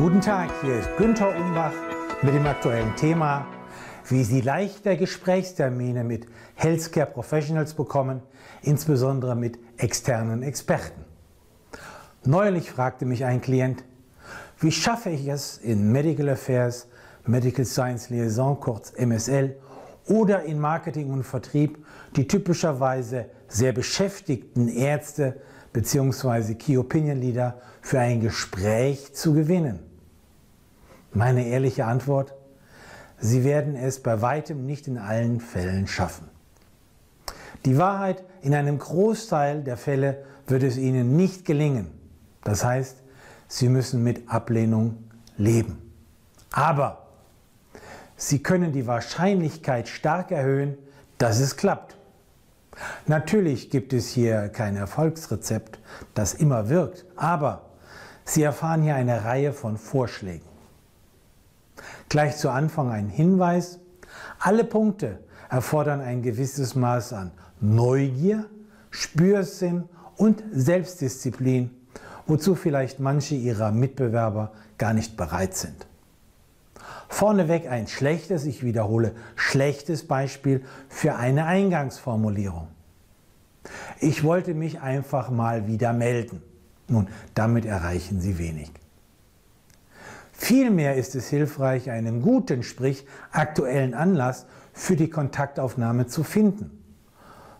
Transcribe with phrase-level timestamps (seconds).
[0.00, 1.74] Guten Tag, hier ist Günther Umbach
[2.22, 3.46] mit dem aktuellen Thema,
[4.08, 8.22] wie Sie leichter Gesprächstermine mit Healthcare Professionals bekommen,
[8.62, 11.04] insbesondere mit externen Experten.
[12.24, 13.84] Neulich fragte mich ein Klient,
[14.58, 16.88] wie schaffe ich es in Medical Affairs,
[17.26, 19.54] Medical Science Liaison, kurz MSL,
[20.06, 21.84] oder in Marketing und Vertrieb
[22.16, 25.42] die typischerweise sehr beschäftigten Ärzte
[25.74, 26.54] bzw.
[26.54, 29.89] Key Opinion Leader für ein Gespräch zu gewinnen?
[31.12, 32.34] Meine ehrliche Antwort,
[33.18, 36.28] Sie werden es bei weitem nicht in allen Fällen schaffen.
[37.66, 41.90] Die Wahrheit, in einem Großteil der Fälle wird es Ihnen nicht gelingen.
[42.42, 42.96] Das heißt,
[43.48, 45.04] Sie müssen mit Ablehnung
[45.36, 45.78] leben.
[46.52, 47.06] Aber
[48.16, 50.78] Sie können die Wahrscheinlichkeit stark erhöhen,
[51.18, 51.96] dass es klappt.
[53.06, 55.78] Natürlich gibt es hier kein Erfolgsrezept,
[56.14, 57.66] das immer wirkt, aber
[58.24, 60.49] Sie erfahren hier eine Reihe von Vorschlägen.
[62.08, 63.78] Gleich zu Anfang ein Hinweis.
[64.38, 68.46] Alle Punkte erfordern ein gewisses Maß an Neugier,
[68.90, 69.84] Spürsinn
[70.16, 71.70] und Selbstdisziplin,
[72.26, 75.86] wozu vielleicht manche ihrer Mitbewerber gar nicht bereit sind.
[77.08, 82.68] Vorneweg ein schlechtes, ich wiederhole, schlechtes Beispiel für eine Eingangsformulierung.
[83.98, 86.42] Ich wollte mich einfach mal wieder melden.
[86.88, 88.70] Nun, damit erreichen Sie wenig.
[90.42, 96.82] Vielmehr ist es hilfreich, einen guten, sprich aktuellen Anlass für die Kontaktaufnahme zu finden,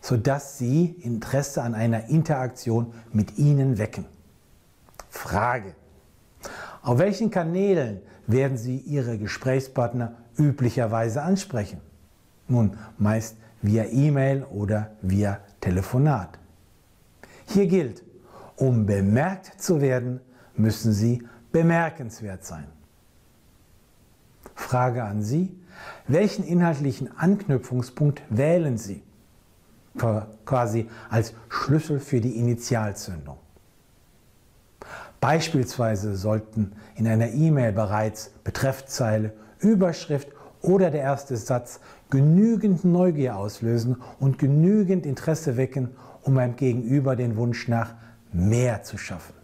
[0.00, 4.04] sodass Sie Interesse an einer Interaktion mit Ihnen wecken.
[5.10, 5.74] Frage.
[6.80, 11.80] Auf welchen Kanälen werden Sie Ihre Gesprächspartner üblicherweise ansprechen?
[12.46, 16.38] Nun, meist via E-Mail oder via Telefonat.
[17.44, 18.04] Hier gilt,
[18.54, 20.20] um bemerkt zu werden,
[20.54, 22.66] müssen Sie bemerkenswert sein.
[24.54, 25.56] Frage an Sie,
[26.06, 29.02] welchen inhaltlichen Anknüpfungspunkt wählen Sie?
[30.44, 33.38] Quasi als Schlüssel für die Initialzündung.
[35.20, 40.28] Beispielsweise sollten in einer E-Mail bereits Betreffzeile, Überschrift
[40.62, 41.80] oder der erste Satz
[42.10, 45.90] genügend Neugier auslösen und genügend Interesse wecken,
[46.22, 47.94] um beim Gegenüber den Wunsch nach
[48.32, 49.37] mehr zu schaffen.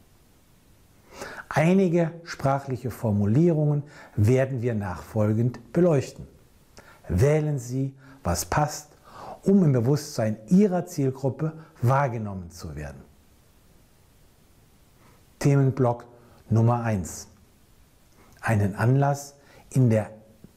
[1.49, 3.82] Einige sprachliche Formulierungen
[4.16, 6.27] werden wir nachfolgend beleuchten.
[7.09, 8.97] Wählen Sie, was passt,
[9.43, 11.53] um im Bewusstsein Ihrer Zielgruppe
[11.83, 13.03] wahrgenommen zu werden.
[15.38, 16.06] Themenblock
[16.49, 17.28] Nummer 1.
[18.41, 19.37] Einen Anlass
[19.71, 20.10] in der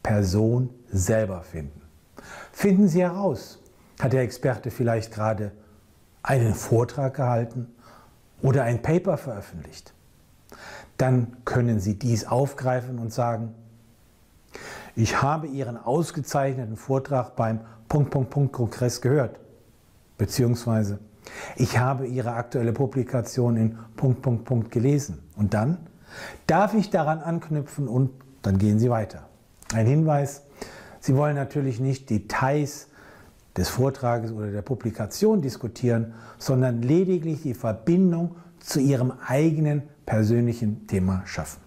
[0.03, 1.81] Person selber finden.
[2.53, 3.59] Finden Sie heraus,
[4.00, 5.52] hat der Experte vielleicht gerade
[6.24, 7.68] einen Vortrag gehalten
[8.42, 9.94] oder ein Paper veröffentlicht
[10.97, 13.53] dann können Sie dies aufgreifen und sagen,
[14.96, 19.40] ich habe Ihren ausgezeichneten Vortrag beim Punkt, Punkt, Punkt Kongress gehört.
[20.18, 21.00] Beziehungsweise,
[21.56, 25.19] ich habe Ihre aktuelle Publikation in Punkt, Punkt, Punkt gelesen.
[25.35, 25.78] Und dann
[26.47, 28.09] darf ich daran anknüpfen und
[28.41, 29.28] dann gehen Sie weiter.
[29.74, 30.44] Ein Hinweis,
[31.00, 32.88] Sie wollen natürlich nicht Details
[33.56, 38.35] des Vortrages oder der Publikation diskutieren, sondern lediglich die Verbindung
[38.67, 41.61] zu Ihrem eigenen persönlichen Thema schaffen.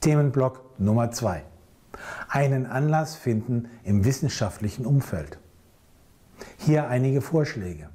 [0.00, 1.44] Themenblock Nummer zwei:
[2.28, 5.38] Einen Anlass finden im wissenschaftlichen Umfeld.
[6.56, 7.90] Hier einige Vorschläge.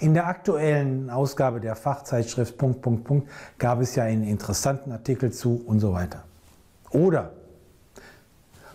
[0.00, 5.32] In der aktuellen Ausgabe der Fachzeitschrift Punkt, Punkt, Punkt gab es ja einen interessanten Artikel
[5.32, 6.24] zu und so weiter.
[6.90, 7.32] Oder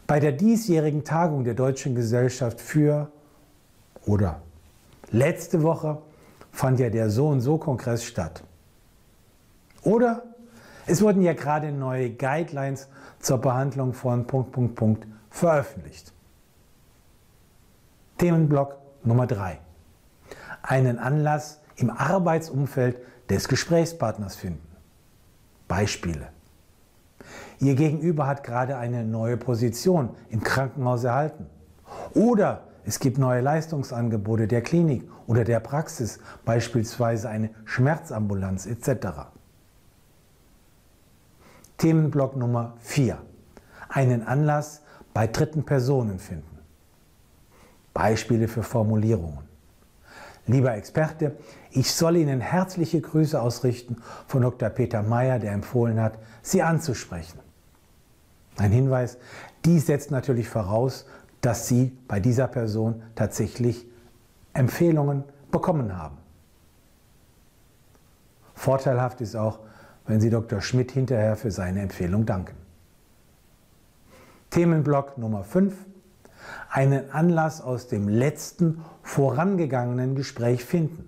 [0.07, 3.11] bei der diesjährigen Tagung der Deutschen Gesellschaft für
[4.05, 4.41] oder
[5.11, 6.01] letzte Woche
[6.55, 8.43] fand ja der so und so Kongress statt.
[9.83, 10.23] Oder
[10.87, 12.87] es wurden ja gerade neue Guidelines
[13.19, 16.13] zur Behandlung von Punkt, Punkt, Punkt veröffentlicht.
[18.17, 19.59] Themenblock Nummer 3.
[20.63, 22.99] Einen Anlass im Arbeitsumfeld
[23.29, 24.65] des Gesprächspartners finden.
[25.67, 26.29] Beispiele.
[27.59, 31.47] Ihr Gegenüber hat gerade eine neue Position im Krankenhaus erhalten.
[32.13, 39.29] Oder es gibt neue Leistungsangebote der Klinik oder der Praxis, beispielsweise eine Schmerzambulanz etc.
[41.77, 43.17] Themenblock Nummer 4.
[43.89, 44.81] Einen Anlass
[45.13, 46.59] bei dritten Personen finden.
[47.93, 49.45] Beispiele für Formulierungen.
[50.47, 51.37] Lieber Experte,
[51.71, 53.97] ich soll Ihnen herzliche Grüße ausrichten
[54.27, 54.69] von Dr.
[54.69, 57.39] Peter Meyer, der empfohlen hat, Sie anzusprechen.
[58.57, 59.17] Ein Hinweis,
[59.65, 61.05] dies setzt natürlich voraus,
[61.45, 63.85] dass Sie bei dieser Person tatsächlich
[64.53, 66.17] Empfehlungen bekommen haben.
[68.55, 69.59] Vorteilhaft ist auch,
[70.07, 70.59] wenn Sie Dr.
[70.61, 72.55] Schmidt hinterher für seine Empfehlung danken.
[74.49, 75.75] Themenblock Nummer 5.
[76.71, 81.07] Einen Anlass aus dem letzten vorangegangenen Gespräch finden.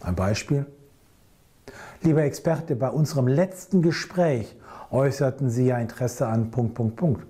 [0.00, 0.66] Ein Beispiel.
[2.02, 4.56] Lieber Experte, bei unserem letzten Gespräch
[4.90, 7.26] äußerten Sie ja Interesse an Punkt, Punkt, Punkt.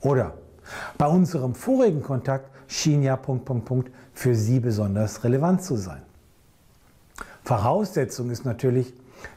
[0.00, 0.34] Oder
[0.98, 6.02] bei unserem vorigen Kontakt schien ja Punkt, Punkt, Punkt für Sie besonders relevant zu sein.
[7.44, 8.94] Voraussetzung ist natürlich,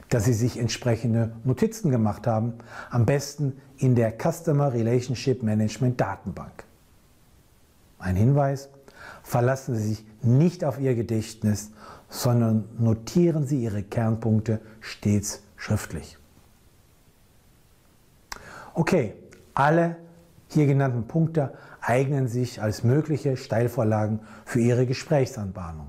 [0.08, 2.54] dass Sie sich entsprechende Notizen gemacht haben,
[2.90, 6.64] am besten in der Customer Relationship Management Datenbank.
[7.98, 8.70] Ein Hinweis,
[9.22, 11.70] verlassen Sie sich nicht auf Ihr Gedächtnis,
[12.08, 16.16] sondern notieren Sie Ihre Kernpunkte stets schriftlich.
[18.74, 19.14] Okay,
[19.54, 19.96] alle
[20.48, 25.88] hier genannten Punkte eignen sich als mögliche Steilvorlagen für Ihre Gesprächsanbahnung.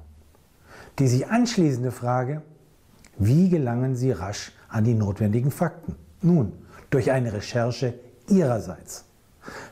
[0.99, 2.41] Die sich anschließende Frage,
[3.17, 5.95] wie gelangen Sie rasch an die notwendigen Fakten?
[6.21, 6.53] Nun,
[6.89, 7.93] durch eine Recherche
[8.27, 9.05] Ihrerseits.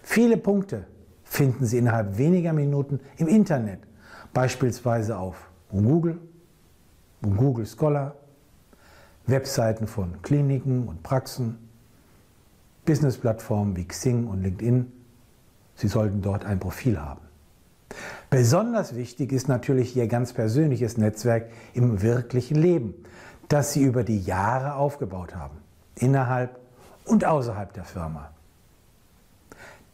[0.01, 0.85] Viele Punkte
[1.23, 3.79] finden Sie innerhalb weniger Minuten im Internet,
[4.33, 6.19] beispielsweise auf Google,
[7.21, 8.15] Google Scholar,
[9.25, 11.66] Webseiten von Kliniken und Praxen,
[12.87, 14.91] Businessplattformen wie Xing und LinkedIn.
[15.75, 17.21] Sie sollten dort ein Profil haben.
[18.31, 22.95] Besonders wichtig ist natürlich Ihr ganz persönliches Netzwerk im wirklichen Leben,
[23.49, 25.57] das Sie über die Jahre aufgebaut haben,
[25.95, 26.57] innerhalb
[27.05, 28.31] und außerhalb der Firma.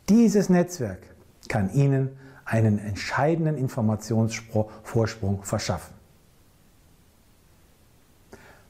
[0.07, 1.01] Dieses Netzwerk
[1.49, 2.11] kann Ihnen
[2.45, 5.93] einen entscheidenden Informationsvorsprung verschaffen.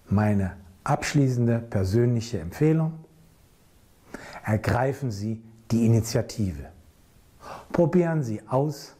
[0.07, 0.53] Meine
[0.83, 2.93] abschließende persönliche Empfehlung,
[4.44, 6.65] ergreifen Sie die Initiative.
[7.71, 8.95] Probieren Sie aus,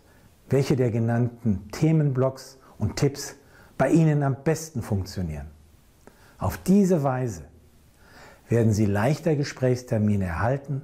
[0.50, 3.36] welche der genannten Themenblocks und Tipps
[3.77, 5.48] bei Ihnen am besten funktionieren.
[6.38, 7.45] Auf diese Weise
[8.50, 10.81] werden Sie leichter Gesprächstermine erhalten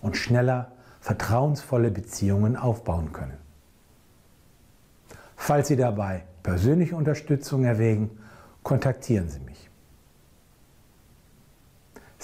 [0.00, 3.38] und schneller vertrauensvolle Beziehungen aufbauen können.
[5.36, 8.10] Falls Sie dabei persönliche Unterstützung erwägen,
[8.62, 9.70] kontaktieren Sie mich.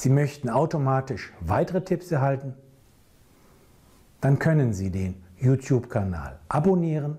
[0.00, 2.55] Sie möchten automatisch weitere Tipps erhalten?
[4.23, 7.19] Dann können Sie den YouTube-Kanal abonnieren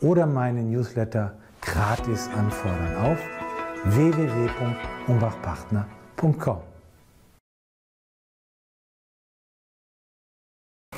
[0.00, 3.20] oder meinen Newsletter gratis anfordern auf
[3.84, 6.75] www.umbachpartner.com.